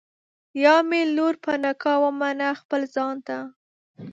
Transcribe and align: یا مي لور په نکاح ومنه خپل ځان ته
یا 0.63 0.75
مي 0.89 1.01
لور 1.15 1.33
په 1.43 1.51
نکاح 1.63 1.97
ومنه 2.05 2.47
خپل 2.61 2.81
ځان 2.95 3.15
ته 3.27 3.37